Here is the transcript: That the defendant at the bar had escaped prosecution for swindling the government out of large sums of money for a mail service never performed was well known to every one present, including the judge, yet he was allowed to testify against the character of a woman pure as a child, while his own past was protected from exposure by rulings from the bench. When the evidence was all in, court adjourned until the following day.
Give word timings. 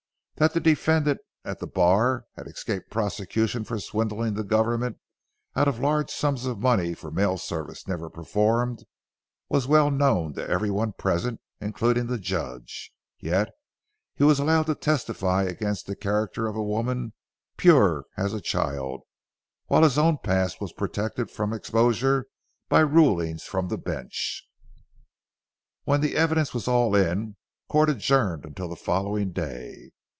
That 0.35 0.55
the 0.55 0.59
defendant 0.59 1.19
at 1.45 1.59
the 1.59 1.67
bar 1.67 2.25
had 2.35 2.47
escaped 2.47 2.89
prosecution 2.89 3.63
for 3.63 3.79
swindling 3.79 4.33
the 4.33 4.43
government 4.43 4.97
out 5.55 5.67
of 5.67 5.79
large 5.79 6.09
sums 6.09 6.47
of 6.47 6.57
money 6.57 6.95
for 6.95 7.09
a 7.09 7.13
mail 7.13 7.37
service 7.37 7.87
never 7.87 8.09
performed 8.09 8.83
was 9.49 9.67
well 9.67 9.91
known 9.91 10.33
to 10.33 10.49
every 10.49 10.71
one 10.71 10.93
present, 10.93 11.41
including 11.59 12.07
the 12.07 12.17
judge, 12.17 12.91
yet 13.19 13.51
he 14.15 14.23
was 14.23 14.39
allowed 14.39 14.63
to 14.65 14.73
testify 14.73 15.43
against 15.43 15.85
the 15.85 15.95
character 15.95 16.47
of 16.47 16.55
a 16.55 16.63
woman 16.63 17.13
pure 17.55 18.05
as 18.17 18.33
a 18.33 18.41
child, 18.41 19.03
while 19.67 19.83
his 19.83 19.99
own 19.99 20.17
past 20.23 20.59
was 20.59 20.73
protected 20.73 21.29
from 21.29 21.53
exposure 21.53 22.25
by 22.67 22.79
rulings 22.79 23.43
from 23.43 23.67
the 23.67 23.77
bench. 23.77 24.43
When 25.83 26.01
the 26.01 26.15
evidence 26.15 26.51
was 26.51 26.67
all 26.67 26.95
in, 26.95 27.35
court 27.69 27.91
adjourned 27.91 28.43
until 28.43 28.69
the 28.69 28.75
following 28.75 29.33
day. 29.33 29.91